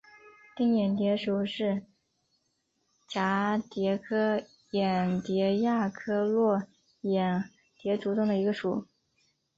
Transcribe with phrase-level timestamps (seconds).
[0.55, 1.83] 玎眼蝶属是
[3.07, 6.63] 蛱蝶科眼蝶亚科络
[7.01, 8.87] 眼蝶族中的一个属。